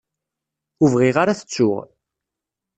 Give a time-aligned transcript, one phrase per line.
[0.81, 1.83] Ur bɣiɣ ara ad t-ttuɣ.